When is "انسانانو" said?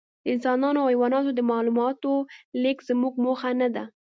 0.35-0.77